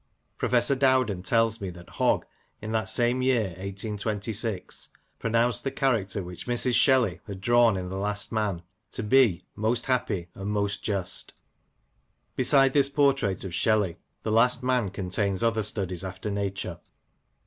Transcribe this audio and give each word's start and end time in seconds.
Professor 0.39 0.73
Dowden 0.73 1.21
tells 1.21 1.61
me 1.61 1.69
that 1.69 1.87
Hogg, 2.01 2.25
in 2.59 2.71
that 2.71 2.89
same 2.89 3.21
year 3.21 3.49
1826, 3.49 4.87
pronounced 5.19 5.63
the 5.63 5.69
character 5.69 6.23
which 6.23 6.47
Mrs. 6.47 6.73
Shelley 6.73 7.19
had 7.27 7.39
drawn 7.39 7.77
in 7.77 7.89
The 7.89 7.99
Last 7.99 8.31
Man 8.31 8.63
to 8.93 9.03
be" 9.03 9.45
most 9.65 9.85
happy 9.85 10.29
and 10.33 10.49
most 10.49 10.83
just." 10.83 11.35
Beside 12.35 12.73
this 12.73 12.89
portrait 12.89 13.43
of 13.45 13.53
Shelley, 13.53 13.97
The 14.23 14.31
Last 14.31 14.63
Man 14.63 14.89
contains 14.89 15.43
other 15.43 15.61
studies 15.61 16.03
after 16.03 16.31
nature. 16.31 16.79